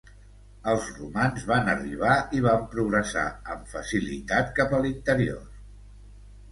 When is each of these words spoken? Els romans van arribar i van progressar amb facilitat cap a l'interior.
Els 0.71 0.87
romans 0.95 1.43
van 1.51 1.69
arribar 1.75 2.15
i 2.39 2.41
van 2.47 2.65
progressar 2.73 3.27
amb 3.57 3.71
facilitat 3.77 4.53
cap 4.61 4.77
a 4.79 4.83
l'interior. 4.87 5.47